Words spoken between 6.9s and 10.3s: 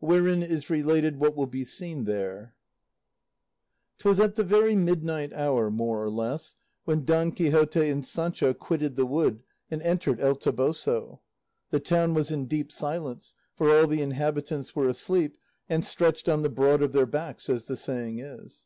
Don Quixote and Sancho quitted the wood and entered